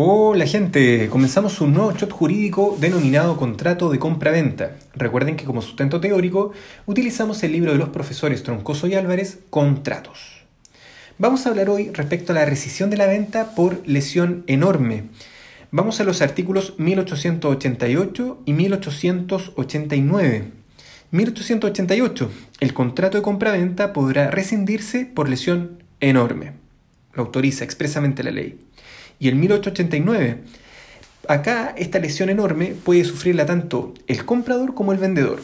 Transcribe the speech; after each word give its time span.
Hola 0.00 0.46
gente, 0.46 1.08
comenzamos 1.08 1.60
un 1.60 1.74
nuevo 1.74 1.90
shot 1.90 2.12
jurídico 2.12 2.78
denominado 2.80 3.36
contrato 3.36 3.90
de 3.90 3.98
compra-venta. 3.98 4.76
Recuerden 4.94 5.34
que 5.34 5.44
como 5.44 5.60
sustento 5.60 6.00
teórico 6.00 6.52
utilizamos 6.86 7.42
el 7.42 7.50
libro 7.50 7.72
de 7.72 7.78
los 7.78 7.88
profesores 7.88 8.44
Troncoso 8.44 8.86
y 8.86 8.94
Álvarez, 8.94 9.40
Contratos. 9.50 10.44
Vamos 11.18 11.44
a 11.44 11.48
hablar 11.48 11.68
hoy 11.68 11.90
respecto 11.92 12.30
a 12.30 12.36
la 12.36 12.44
rescisión 12.44 12.90
de 12.90 12.96
la 12.96 13.06
venta 13.06 13.56
por 13.56 13.82
lesión 13.88 14.44
enorme. 14.46 15.06
Vamos 15.72 15.98
a 15.98 16.04
los 16.04 16.22
artículos 16.22 16.74
1888 16.78 18.42
y 18.44 18.52
1889. 18.52 20.44
1888. 21.10 22.30
El 22.60 22.72
contrato 22.72 23.16
de 23.16 23.22
compra-venta 23.22 23.92
podrá 23.92 24.30
rescindirse 24.30 25.06
por 25.06 25.28
lesión 25.28 25.82
enorme. 25.98 26.52
Lo 27.14 27.24
autoriza 27.24 27.64
expresamente 27.64 28.22
la 28.22 28.30
ley 28.30 28.60
y 29.18 29.28
el 29.28 29.36
1889. 29.36 30.38
Acá 31.28 31.74
esta 31.76 31.98
lesión 31.98 32.30
enorme 32.30 32.74
puede 32.84 33.04
sufrirla 33.04 33.46
tanto 33.46 33.94
el 34.06 34.24
comprador 34.24 34.74
como 34.74 34.92
el 34.92 34.98
vendedor. 34.98 35.40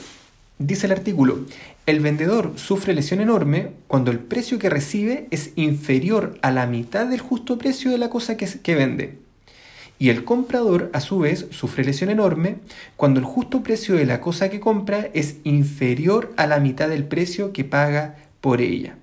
Dice 0.58 0.86
el 0.86 0.92
artículo, 0.92 1.40
el 1.86 2.00
vendedor 2.00 2.52
sufre 2.56 2.94
lesión 2.94 3.20
enorme 3.20 3.72
cuando 3.86 4.10
el 4.10 4.18
precio 4.20 4.58
que 4.58 4.70
recibe 4.70 5.26
es 5.30 5.50
inferior 5.56 6.38
a 6.42 6.52
la 6.52 6.66
mitad 6.66 7.06
del 7.06 7.20
justo 7.20 7.58
precio 7.58 7.90
de 7.90 7.98
la 7.98 8.08
cosa 8.08 8.36
que, 8.36 8.46
que 8.46 8.74
vende. 8.74 9.18
Y 9.98 10.08
el 10.08 10.24
comprador, 10.24 10.90
a 10.92 11.00
su 11.00 11.18
vez, 11.18 11.46
sufre 11.50 11.84
lesión 11.84 12.10
enorme 12.10 12.56
cuando 12.96 13.20
el 13.20 13.26
justo 13.26 13.62
precio 13.62 13.94
de 13.94 14.06
la 14.06 14.20
cosa 14.20 14.48
que 14.48 14.60
compra 14.60 15.08
es 15.12 15.36
inferior 15.44 16.32
a 16.36 16.46
la 16.46 16.60
mitad 16.60 16.88
del 16.88 17.04
precio 17.04 17.52
que 17.52 17.64
paga 17.64 18.16
por 18.40 18.60
ella. 18.60 18.96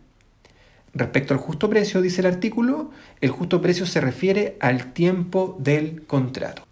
Respecto 0.94 1.34
al 1.34 1.40
justo 1.40 1.70
precio, 1.70 2.02
dice 2.02 2.20
el 2.22 2.28
artículo, 2.28 2.92
el 3.22 3.30
justo 3.30 3.62
precio 3.62 3.86
se 3.86 4.02
refiere 4.02 4.58
al 4.60 4.92
tiempo 4.94 5.56
del 5.60 6.04
contrato. 6.06 6.64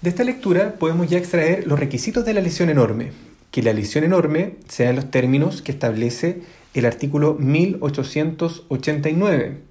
De 0.00 0.10
esta 0.10 0.24
lectura 0.24 0.76
podemos 0.78 1.10
ya 1.10 1.18
extraer 1.18 1.66
los 1.66 1.78
requisitos 1.78 2.24
de 2.24 2.32
la 2.32 2.40
lesión 2.40 2.70
enorme, 2.70 3.12
que 3.50 3.62
la 3.62 3.72
lesión 3.72 4.04
enorme 4.04 4.54
sean 4.68 4.96
los 4.96 5.10
términos 5.10 5.60
que 5.60 5.72
establece 5.72 6.40
el 6.72 6.86
artículo 6.86 7.34
1889. 7.34 9.68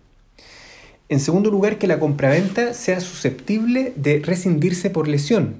En 1.09 1.19
segundo 1.19 1.49
lugar, 1.49 1.77
que 1.77 1.87
la 1.87 1.99
compraventa 1.99 2.73
sea 2.73 2.99
susceptible 2.99 3.93
de 3.95 4.19
rescindirse 4.19 4.89
por 4.89 5.07
lesión. 5.07 5.55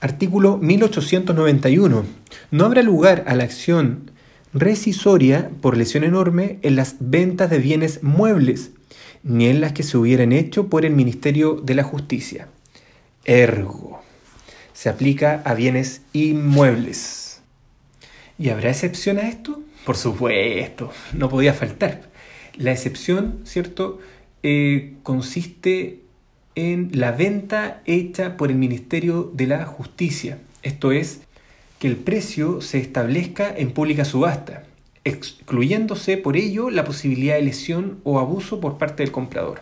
Artículo 0.00 0.58
1891. 0.58 2.04
No 2.50 2.64
habrá 2.64 2.82
lugar 2.82 3.24
a 3.26 3.34
la 3.34 3.44
acción 3.44 4.10
rescisoria 4.52 5.50
por 5.60 5.76
lesión 5.76 6.04
enorme 6.04 6.58
en 6.62 6.76
las 6.76 6.96
ventas 7.00 7.50
de 7.50 7.58
bienes 7.58 8.02
muebles, 8.02 8.70
ni 9.22 9.46
en 9.46 9.60
las 9.60 9.72
que 9.72 9.82
se 9.82 9.98
hubieran 9.98 10.32
hecho 10.32 10.68
por 10.68 10.84
el 10.84 10.94
Ministerio 10.94 11.54
de 11.54 11.74
la 11.74 11.84
Justicia. 11.84 12.48
Ergo, 13.24 14.00
se 14.72 14.88
aplica 14.88 15.42
a 15.44 15.54
bienes 15.54 16.02
inmuebles. 16.12 17.40
¿Y 18.38 18.50
habrá 18.50 18.70
excepción 18.70 19.18
a 19.18 19.28
esto? 19.28 19.60
Por 19.84 19.96
supuesto, 19.96 20.92
no 21.12 21.28
podía 21.28 21.52
faltar. 21.52 22.10
La 22.56 22.72
excepción, 22.72 23.40
¿cierto?, 23.44 23.98
eh, 24.42 24.94
consiste 25.02 26.02
en 26.54 26.90
la 26.92 27.12
venta 27.12 27.82
hecha 27.86 28.36
por 28.36 28.50
el 28.50 28.56
Ministerio 28.56 29.30
de 29.34 29.46
la 29.46 29.64
Justicia. 29.66 30.38
Esto 30.62 30.92
es, 30.92 31.20
que 31.78 31.88
el 31.88 31.96
precio 31.96 32.60
se 32.60 32.78
establezca 32.78 33.54
en 33.56 33.70
pública 33.72 34.04
subasta, 34.04 34.64
excluyéndose 35.04 36.16
por 36.16 36.36
ello 36.36 36.70
la 36.70 36.84
posibilidad 36.84 37.36
de 37.36 37.42
lesión 37.42 38.00
o 38.04 38.18
abuso 38.18 38.60
por 38.60 38.78
parte 38.78 39.02
del 39.02 39.12
comprador. 39.12 39.60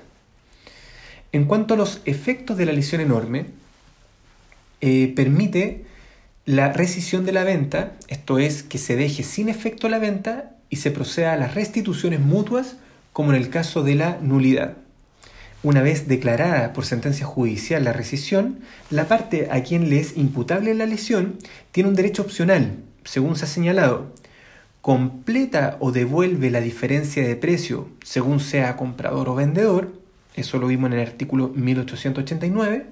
En 1.32 1.44
cuanto 1.44 1.74
a 1.74 1.76
los 1.76 2.00
efectos 2.04 2.56
de 2.56 2.66
la 2.66 2.72
lesión 2.72 3.00
enorme, 3.00 3.46
eh, 4.80 5.12
permite 5.14 5.84
la 6.46 6.72
rescisión 6.72 7.26
de 7.26 7.32
la 7.32 7.44
venta, 7.44 7.96
esto 8.08 8.38
es, 8.38 8.62
que 8.62 8.78
se 8.78 8.96
deje 8.96 9.22
sin 9.22 9.48
efecto 9.48 9.88
la 9.88 9.98
venta 9.98 10.52
y 10.70 10.76
se 10.76 10.90
proceda 10.90 11.32
a 11.32 11.36
las 11.36 11.54
restituciones 11.54 12.20
mutuas, 12.20 12.76
como 13.12 13.30
en 13.32 13.36
el 13.36 13.50
caso 13.50 13.82
de 13.82 13.96
la 13.96 14.18
nulidad. 14.22 14.76
Una 15.62 15.82
vez 15.82 16.06
declarada 16.06 16.72
por 16.72 16.84
sentencia 16.84 17.26
judicial 17.26 17.84
la 17.84 17.92
rescisión, 17.92 18.60
la 18.90 19.08
parte 19.08 19.48
a 19.50 19.62
quien 19.62 19.90
le 19.90 19.98
es 19.98 20.16
imputable 20.16 20.74
la 20.74 20.86
lesión 20.86 21.38
tiene 21.72 21.88
un 21.88 21.96
derecho 21.96 22.22
opcional, 22.22 22.76
según 23.04 23.36
se 23.36 23.46
ha 23.46 23.48
señalado. 23.48 24.12
Completa 24.82 25.76
o 25.80 25.92
devuelve 25.92 26.50
la 26.50 26.60
diferencia 26.60 27.26
de 27.26 27.36
precio 27.36 27.88
según 28.04 28.38
sea 28.38 28.76
comprador 28.76 29.28
o 29.28 29.34
vendedor, 29.34 29.92
eso 30.36 30.58
lo 30.58 30.68
vimos 30.68 30.92
en 30.92 30.98
el 30.98 31.06
artículo 31.06 31.48
1889, 31.48 32.86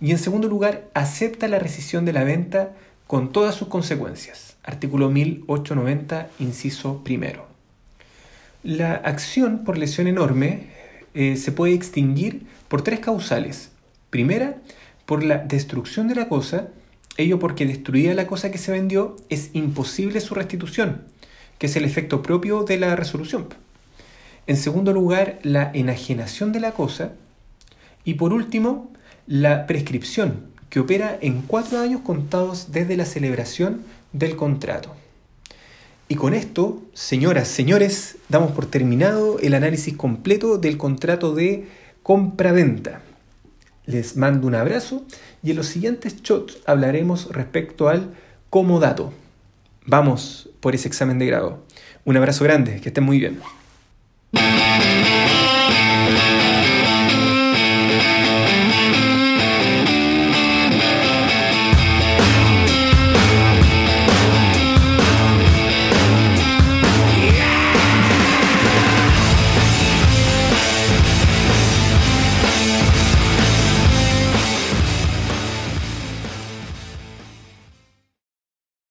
y 0.00 0.10
en 0.10 0.18
segundo 0.18 0.48
lugar, 0.48 0.88
acepta 0.92 1.48
la 1.48 1.58
rescisión 1.58 2.04
de 2.04 2.12
la 2.12 2.24
venta 2.24 2.72
con 3.06 3.32
todas 3.32 3.54
sus 3.54 3.68
consecuencias, 3.68 4.56
artículo 4.62 5.10
1890, 5.10 6.28
inciso 6.38 7.02
primero. 7.02 7.46
La 8.62 8.94
acción 8.94 9.64
por 9.64 9.78
lesión 9.78 10.06
enorme 10.06 10.68
eh, 11.14 11.36
se 11.36 11.52
puede 11.52 11.74
extinguir 11.74 12.46
por 12.68 12.82
tres 12.82 13.00
causales. 13.00 13.70
Primera, 14.10 14.56
por 15.06 15.22
la 15.22 15.38
destrucción 15.38 16.08
de 16.08 16.14
la 16.14 16.28
cosa, 16.28 16.68
ello 17.16 17.38
porque 17.38 17.66
destruida 17.66 18.14
la 18.14 18.26
cosa 18.26 18.50
que 18.50 18.58
se 18.58 18.72
vendió 18.72 19.16
es 19.28 19.50
imposible 19.52 20.20
su 20.20 20.34
restitución, 20.34 21.02
que 21.58 21.66
es 21.66 21.76
el 21.76 21.84
efecto 21.84 22.22
propio 22.22 22.64
de 22.64 22.78
la 22.78 22.96
resolución. 22.96 23.46
En 24.46 24.56
segundo 24.56 24.92
lugar, 24.92 25.38
la 25.42 25.70
enajenación 25.72 26.52
de 26.52 26.60
la 26.60 26.72
cosa. 26.72 27.12
Y 28.04 28.14
por 28.14 28.32
último, 28.32 28.90
la 29.26 29.66
prescripción, 29.66 30.46
que 30.68 30.80
opera 30.80 31.16
en 31.20 31.42
cuatro 31.42 31.78
años 31.78 32.00
contados 32.02 32.72
desde 32.72 32.96
la 32.96 33.06
celebración 33.06 33.82
del 34.12 34.36
contrato. 34.36 34.94
Y 36.08 36.16
con 36.16 36.34
esto, 36.34 36.82
señoras, 36.92 37.48
señores, 37.48 38.16
damos 38.28 38.52
por 38.52 38.66
terminado 38.66 39.38
el 39.38 39.54
análisis 39.54 39.96
completo 39.96 40.58
del 40.58 40.76
contrato 40.76 41.34
de 41.34 41.66
compra-venta. 42.02 43.00
Les 43.86 44.16
mando 44.16 44.46
un 44.46 44.54
abrazo 44.54 45.04
y 45.42 45.50
en 45.50 45.56
los 45.56 45.66
siguientes 45.66 46.22
shots 46.22 46.58
hablaremos 46.66 47.30
respecto 47.32 47.88
al 47.88 48.14
comodato. 48.50 49.12
Vamos 49.86 50.50
por 50.60 50.74
ese 50.74 50.88
examen 50.88 51.18
de 51.18 51.26
grado. 51.26 51.64
Un 52.04 52.16
abrazo 52.16 52.44
grande, 52.44 52.80
que 52.80 52.90
estén 52.90 53.04
muy 53.04 53.18
bien. 53.18 53.40